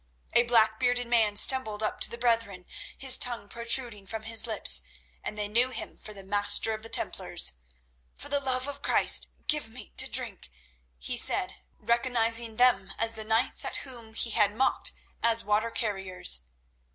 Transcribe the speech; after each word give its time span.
A 0.33 0.43
blackbearded 0.43 1.05
man 1.05 1.37
stumbled 1.37 1.83
up 1.83 1.99
to 1.99 2.09
the 2.09 2.17
brethren, 2.17 2.65
his 2.97 3.19
tongue 3.19 3.47
protruding 3.47 4.07
from 4.07 4.23
his 4.23 4.47
lips, 4.47 4.81
and 5.23 5.37
they 5.37 5.47
knew 5.47 5.69
him 5.69 5.95
for 5.95 6.11
the 6.11 6.23
Master 6.23 6.73
of 6.73 6.81
the 6.81 6.89
Templars. 6.89 7.51
"For 8.17 8.27
the 8.27 8.39
love 8.39 8.65
of 8.67 8.81
Christ, 8.81 9.27
give 9.45 9.69
me 9.69 9.89
to 9.97 10.09
drink," 10.09 10.49
he 10.97 11.17
said, 11.17 11.57
recognizing 11.77 12.55
them 12.55 12.91
as 12.97 13.11
the 13.11 13.23
knights 13.23 13.63
at 13.63 13.75
whom 13.85 14.15
he 14.15 14.31
had 14.31 14.55
mocked 14.55 14.93
as 15.21 15.43
water 15.43 15.69
carriers. 15.69 16.45